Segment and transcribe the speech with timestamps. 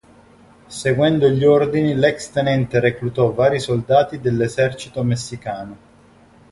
[0.67, 5.77] Seguendo gli ordini l'ex tenente reclutò vari soldati dell'esercito messicano.